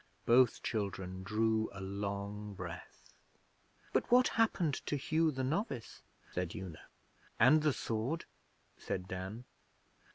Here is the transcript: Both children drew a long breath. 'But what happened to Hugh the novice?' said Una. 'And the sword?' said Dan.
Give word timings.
Both 0.25 0.63
children 0.63 1.21
drew 1.21 1.69
a 1.73 1.79
long 1.79 2.55
breath. 2.55 3.13
'But 3.93 4.09
what 4.11 4.29
happened 4.29 4.83
to 4.87 4.95
Hugh 4.95 5.29
the 5.29 5.43
novice?' 5.43 6.01
said 6.31 6.55
Una. 6.55 6.81
'And 7.39 7.61
the 7.61 7.71
sword?' 7.71 8.25
said 8.79 9.07
Dan. 9.07 9.43